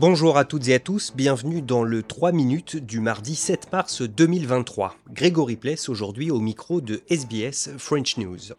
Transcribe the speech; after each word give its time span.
Bonjour 0.00 0.38
à 0.38 0.44
toutes 0.44 0.68
et 0.68 0.74
à 0.74 0.78
tous, 0.78 1.12
bienvenue 1.12 1.60
dans 1.60 1.82
le 1.82 2.04
3 2.04 2.30
minutes 2.30 2.76
du 2.76 3.00
mardi 3.00 3.34
7 3.34 3.72
mars 3.72 4.02
2023. 4.02 4.94
Grégory 5.10 5.56
Pless 5.56 5.88
aujourd'hui 5.88 6.30
au 6.30 6.38
micro 6.38 6.80
de 6.80 7.02
SBS 7.10 7.70
French 7.78 8.16
News. 8.16 8.54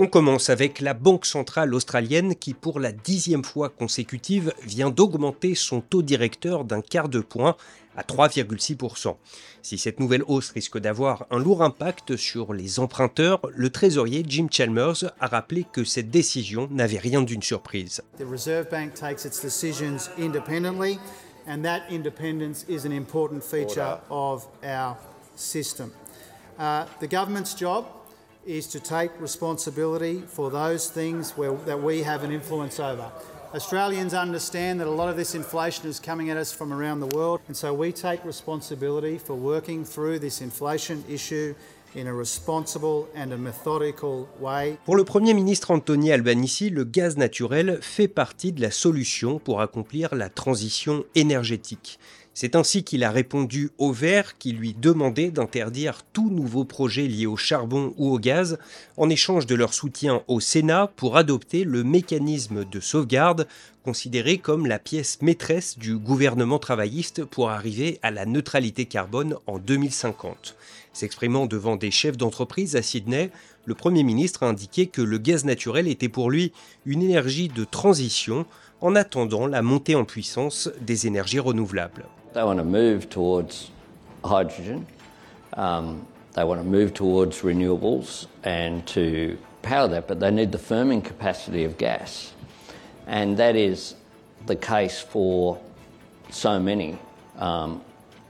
On 0.00 0.06
commence 0.06 0.48
avec 0.48 0.80
la 0.80 0.94
Banque 0.94 1.26
centrale 1.26 1.74
australienne 1.74 2.36
qui, 2.36 2.54
pour 2.54 2.78
la 2.78 2.92
dixième 2.92 3.42
fois 3.42 3.68
consécutive, 3.68 4.54
vient 4.62 4.90
d'augmenter 4.90 5.56
son 5.56 5.80
taux 5.80 6.02
directeur 6.02 6.64
d'un 6.64 6.82
quart 6.82 7.08
de 7.08 7.18
point 7.18 7.56
à 7.96 8.02
3,6%. 8.04 9.16
Si 9.60 9.76
cette 9.76 9.98
nouvelle 9.98 10.22
hausse 10.28 10.50
risque 10.50 10.78
d'avoir 10.78 11.26
un 11.32 11.40
lourd 11.40 11.64
impact 11.64 12.14
sur 12.14 12.54
les 12.54 12.78
emprunteurs, 12.78 13.40
le 13.52 13.70
trésorier 13.70 14.24
Jim 14.24 14.46
Chalmers 14.48 15.02
a 15.18 15.26
rappelé 15.26 15.66
que 15.72 15.82
cette 15.82 16.10
décision 16.10 16.68
n'avait 16.70 16.98
rien 16.98 17.22
d'une 17.22 17.42
surprise. 17.42 18.00
The 18.18 18.30
Reserve 18.30 18.70
Bank 18.70 18.94
takes 18.94 19.24
its 19.24 19.42
decisions 19.42 20.08
independently, 20.16 21.00
and 21.48 21.64
that 21.64 21.80
independence 21.90 22.64
is 22.68 22.86
an 22.86 22.92
important 22.92 23.42
feature 23.42 23.98
of 24.10 24.46
our 24.62 24.96
system. 25.34 25.90
Uh, 26.56 26.84
the 27.00 27.08
government's 27.10 27.58
job 27.58 27.97
is 28.48 28.66
to 28.66 28.80
take 28.80 29.10
responsibility 29.20 30.22
for 30.26 30.50
those 30.50 30.88
things 30.88 31.32
where, 31.36 31.52
that 31.66 31.82
we 31.82 32.02
have 32.02 32.24
an 32.24 32.32
influence 32.32 32.80
over. 32.80 33.12
Australians 33.54 34.14
understand 34.14 34.80
that 34.80 34.86
a 34.86 34.90
lot 34.90 35.10
of 35.10 35.16
this 35.16 35.34
inflation 35.34 35.86
is 35.86 36.00
coming 36.00 36.30
at 36.30 36.38
us 36.38 36.50
from 36.50 36.72
around 36.72 37.00
the 37.00 37.14
world, 37.14 37.40
and 37.46 37.56
so 37.56 37.74
we 37.74 37.92
take 37.92 38.24
responsibility 38.24 39.18
for 39.18 39.34
working 39.34 39.84
through 39.84 40.18
this 40.18 40.40
inflation 40.40 41.04
issue 41.08 41.54
in 41.94 42.06
a 42.06 42.12
responsible 42.12 43.08
and 43.14 43.32
a 43.32 43.36
methodical 43.36 44.26
way. 44.40 44.78
Pour 44.86 44.96
le 44.96 45.04
Premier 45.04 45.34
ministre 45.34 45.70
Anthony 45.70 46.10
Albanese, 46.10 46.70
le 46.70 46.84
gaz 46.84 47.18
naturel 47.18 47.78
fait 47.82 48.08
partie 48.08 48.52
de 48.52 48.62
la 48.62 48.70
solution 48.70 49.38
pour 49.38 49.60
accomplir 49.60 50.14
la 50.14 50.30
transition 50.30 51.04
énergétique. 51.14 51.98
C'est 52.40 52.54
ainsi 52.54 52.84
qu'il 52.84 53.02
a 53.02 53.10
répondu 53.10 53.70
aux 53.78 53.90
Verts 53.90 54.38
qui 54.38 54.52
lui 54.52 54.72
demandaient 54.72 55.32
d'interdire 55.32 56.02
tout 56.12 56.30
nouveau 56.30 56.64
projet 56.64 57.08
lié 57.08 57.26
au 57.26 57.36
charbon 57.36 57.92
ou 57.96 58.14
au 58.14 58.20
gaz 58.20 58.60
en 58.96 59.10
échange 59.10 59.44
de 59.44 59.56
leur 59.56 59.74
soutien 59.74 60.22
au 60.28 60.38
Sénat 60.38 60.88
pour 60.94 61.16
adopter 61.16 61.64
le 61.64 61.82
mécanisme 61.82 62.64
de 62.64 62.78
sauvegarde 62.78 63.48
considéré 63.88 64.36
comme 64.36 64.66
la 64.66 64.78
pièce 64.78 65.22
maîtresse 65.22 65.78
du 65.78 65.96
gouvernement 65.96 66.58
travailliste 66.58 67.24
pour 67.24 67.48
arriver 67.48 67.98
à 68.02 68.10
la 68.10 68.26
neutralité 68.26 68.84
carbone 68.84 69.36
en 69.46 69.58
2050. 69.58 70.56
S'exprimant 70.92 71.46
devant 71.46 71.76
des 71.76 71.90
chefs 71.90 72.18
d'entreprise 72.18 72.76
à 72.76 72.82
Sydney, 72.82 73.30
le 73.64 73.74
Premier 73.74 74.02
ministre 74.02 74.42
a 74.42 74.48
indiqué 74.50 74.88
que 74.88 75.00
le 75.00 75.16
gaz 75.16 75.46
naturel 75.46 75.88
était 75.88 76.10
pour 76.10 76.30
lui 76.30 76.52
une 76.84 77.02
énergie 77.02 77.48
de 77.48 77.64
transition 77.64 78.44
en 78.82 78.94
attendant 78.94 79.46
la 79.46 79.62
montée 79.62 79.94
en 79.94 80.04
puissance 80.04 80.68
des 80.82 81.06
énergies 81.06 81.40
renouvelables. 81.40 82.04
They 82.34 82.42
want 82.42 82.58
to 82.58 82.64
move 82.64 83.08
towards 83.08 83.70
hydrogen. 84.22 84.84
Um, 85.56 86.02
they 86.34 86.44
want 86.44 86.58
to 86.58 86.62
move 86.62 86.92
towards 86.92 87.42
renewables 87.42 88.26
and 88.44 88.82
to 88.88 89.38
power 89.62 89.88
that, 89.88 90.06
but 90.06 90.20
they 90.20 90.30
need 90.30 90.52
the 90.52 90.58
firming 90.58 91.02
capacity 91.02 91.64
of 91.64 91.78
gas. 91.78 92.34
And 93.08 93.36
that 93.36 93.56
is 93.56 93.94
the 94.46 94.56
case 94.56 95.00
for 95.00 95.58
so 96.30 96.60
many 96.60 96.98
um, 97.38 97.80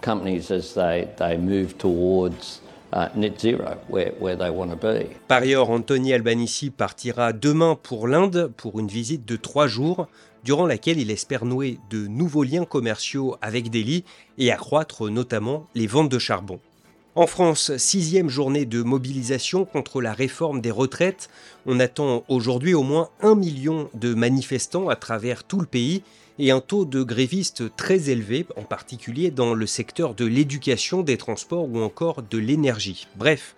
companies 0.00 0.50
as 0.50 0.74
they, 0.74 1.08
they 1.18 1.36
move 1.36 1.76
towards 1.76 2.62
uh, 2.92 3.08
net 3.14 3.38
zero, 3.40 3.78
where, 3.88 4.12
where 4.18 4.36
they 4.36 4.50
want 4.50 4.70
to 4.70 4.76
be. 4.76 5.10
Par 5.28 5.42
ailleurs, 5.42 5.70
Anthony 5.70 6.12
Albanese 6.12 6.70
partira 6.76 7.32
demain 7.32 7.76
pour 7.82 8.08
l'Inde 8.08 8.50
pour 8.56 8.80
une 8.80 8.88
visite 8.88 9.26
de 9.26 9.36
trois 9.36 9.66
jours 9.66 10.08
durant 10.44 10.66
laquelle 10.66 10.98
il 10.98 11.10
espère 11.10 11.44
nouer 11.44 11.78
de 11.90 12.06
nouveaux 12.06 12.42
liens 12.42 12.64
commerciaux 12.64 13.36
avec 13.40 13.70
Delhi 13.70 14.04
et 14.38 14.50
accroître 14.50 15.08
notamment 15.08 15.66
les 15.74 15.86
ventes 15.86 16.10
de 16.10 16.18
charbon. 16.18 16.58
En 17.14 17.26
France, 17.26 17.76
sixième 17.76 18.30
journée 18.30 18.64
de 18.64 18.82
mobilisation 18.82 19.66
contre 19.66 20.00
la 20.00 20.14
réforme 20.14 20.62
des 20.62 20.70
retraites. 20.70 21.28
On 21.66 21.78
attend 21.78 22.24
aujourd'hui 22.28 22.72
au 22.72 22.82
moins 22.82 23.10
un 23.20 23.34
million 23.34 23.90
de 23.92 24.14
manifestants 24.14 24.88
à 24.88 24.96
travers 24.96 25.44
tout 25.44 25.60
le 25.60 25.66
pays 25.66 26.02
et 26.38 26.52
un 26.52 26.60
taux 26.60 26.86
de 26.86 27.02
grévistes 27.02 27.76
très 27.76 28.08
élevé, 28.08 28.46
en 28.56 28.62
particulier 28.62 29.30
dans 29.30 29.52
le 29.52 29.66
secteur 29.66 30.14
de 30.14 30.24
l'éducation, 30.24 31.02
des 31.02 31.18
transports 31.18 31.68
ou 31.68 31.80
encore 31.80 32.22
de 32.22 32.38
l'énergie. 32.38 33.06
Bref, 33.16 33.56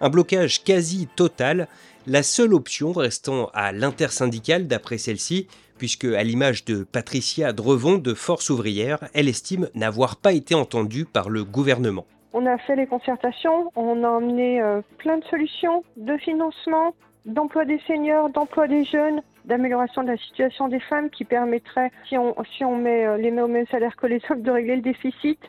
un 0.00 0.08
blocage 0.08 0.64
quasi 0.64 1.06
total, 1.14 1.68
la 2.08 2.24
seule 2.24 2.54
option 2.54 2.90
restant 2.90 3.52
à 3.54 3.70
l'intersyndicale 3.70 4.66
d'après 4.66 4.98
celle-ci, 4.98 5.46
puisque, 5.78 6.06
à 6.06 6.24
l'image 6.24 6.64
de 6.64 6.82
Patricia 6.82 7.52
Drevon 7.52 7.98
de 7.98 8.14
Force 8.14 8.50
ouvrière, 8.50 9.08
elle 9.14 9.28
estime 9.28 9.70
n'avoir 9.76 10.16
pas 10.16 10.32
été 10.32 10.56
entendue 10.56 11.04
par 11.04 11.30
le 11.30 11.44
gouvernement. 11.44 12.04
On 12.38 12.44
a 12.44 12.58
fait 12.58 12.76
les 12.76 12.86
concertations, 12.86 13.72
on 13.76 14.04
a 14.04 14.08
emmené 14.10 14.60
euh, 14.60 14.82
plein 14.98 15.16
de 15.16 15.24
solutions 15.24 15.82
de 15.96 16.18
financement, 16.18 16.94
d'emploi 17.24 17.64
des 17.64 17.78
seniors, 17.86 18.28
d'emploi 18.28 18.68
des 18.68 18.84
jeunes, 18.84 19.22
d'amélioration 19.46 20.02
de 20.02 20.08
la 20.08 20.18
situation 20.18 20.68
des 20.68 20.80
femmes 20.80 21.08
qui 21.08 21.24
permettrait, 21.24 21.90
si 22.06 22.18
on, 22.18 22.76
met, 22.76 23.06
euh, 23.06 23.16
les 23.16 23.30
met 23.30 23.40
au 23.40 23.48
même 23.48 23.66
salaire 23.68 23.96
que 23.96 24.06
les 24.06 24.20
hommes, 24.28 24.42
de 24.42 24.50
régler 24.50 24.76
le 24.76 24.82
déficit. 24.82 25.40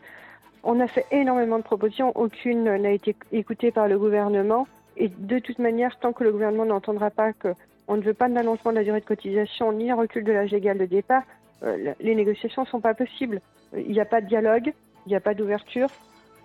On 0.64 0.80
a 0.80 0.88
fait 0.88 1.06
énormément 1.12 1.58
de 1.58 1.64
propositions, 1.64 2.14
aucune 2.16 2.64
n'a 2.64 2.92
été 2.92 3.18
écoutée 3.34 3.72
par 3.72 3.90
le 3.90 4.00
gouvernement. 4.00 4.66
Et 4.96 5.10
de 5.10 5.40
toute 5.40 5.60
manière, 5.60 6.00
tant 6.00 6.14
que 6.14 6.24
le 6.24 6.32
gouvernement 6.32 6.64
n'entendra 6.64 7.10
pas 7.10 7.34
qu'on 7.34 7.98
ne 7.98 8.02
veut 8.02 8.14
pas 8.14 8.30
d'allongement 8.30 8.72
de 8.72 8.78
la 8.78 8.86
durée 8.86 9.02
de 9.02 9.06
cotisation 9.06 9.74
ni 9.74 9.92
un 9.92 9.96
recul 9.96 10.24
de 10.24 10.32
l'âge 10.32 10.52
légal 10.52 10.78
de 10.78 10.86
départ, 10.86 11.24
euh, 11.64 11.94
les 12.00 12.16
négociations 12.16 12.62
ne 12.62 12.68
sont 12.68 12.80
pas 12.80 12.94
possibles. 12.94 13.42
Il 13.76 13.92
n'y 13.92 14.00
a 14.00 14.06
pas 14.06 14.22
de 14.22 14.28
dialogue, 14.28 14.72
il 15.06 15.10
n'y 15.10 15.16
a 15.16 15.20
pas 15.20 15.34
d'ouverture. 15.34 15.90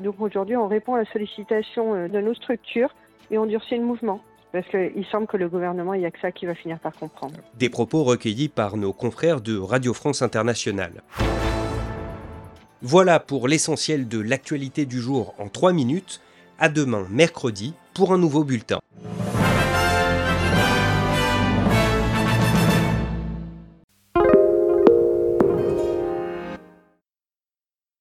Donc 0.02 0.20
aujourd'hui, 0.20 0.56
on 0.56 0.68
répond 0.68 0.94
à 0.94 0.98
la 0.98 1.12
sollicitation 1.12 1.94
euh, 1.94 2.08
de 2.08 2.20
nos 2.20 2.34
structures 2.34 2.94
et 3.30 3.38
on 3.38 3.46
durcit 3.46 3.76
le 3.76 3.84
mouvement. 3.84 4.20
Parce 4.52 4.66
qu'il 4.68 5.06
semble 5.10 5.26
que 5.26 5.38
le 5.38 5.48
gouvernement, 5.48 5.94
il 5.94 6.00
n'y 6.00 6.06
a 6.06 6.10
que 6.10 6.20
ça 6.20 6.30
qui 6.30 6.44
va 6.44 6.54
finir 6.54 6.78
par 6.78 6.92
comprendre. 6.92 7.34
Des 7.54 7.70
propos 7.70 8.04
recueillis 8.04 8.50
par 8.50 8.76
nos 8.76 8.92
confrères 8.92 9.40
de 9.40 9.56
Radio 9.56 9.94
France 9.94 10.20
Internationale. 10.20 11.02
Voilà 12.82 13.18
pour 13.18 13.48
l'essentiel 13.48 14.08
de 14.08 14.20
l'actualité 14.20 14.84
du 14.84 15.00
jour 15.00 15.34
en 15.38 15.48
3 15.48 15.72
minutes. 15.72 16.20
À 16.58 16.68
demain, 16.68 17.06
mercredi, 17.10 17.74
pour 17.94 18.12
un 18.12 18.18
nouveau 18.18 18.44
bulletin. 18.44 18.80